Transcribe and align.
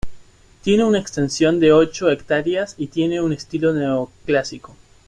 Tiene 0.63 0.83
una 0.83 0.97
extensión 0.97 1.59
de 1.59 1.73
ocho 1.73 2.09
hectáreas 2.09 2.73
y 2.79 2.87
tiene 2.87 3.21
un 3.21 3.33
estilo 3.33 3.71
neoclásico. 3.71 4.75